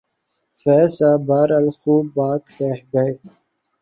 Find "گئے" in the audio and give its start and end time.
2.93-3.13